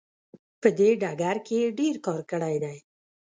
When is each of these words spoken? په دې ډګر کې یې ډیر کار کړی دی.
په 0.61 0.69
دې 0.77 0.89
ډګر 1.01 1.37
کې 1.45 1.55
یې 1.61 1.67
ډیر 1.79 1.95
کار 2.05 2.21
کړی 2.31 2.55
دی. 2.63 2.77